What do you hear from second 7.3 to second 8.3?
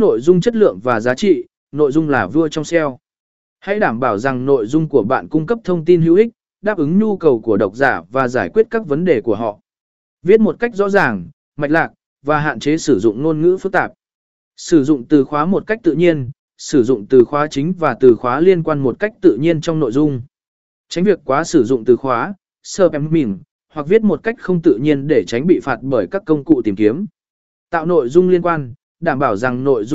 của độc giả và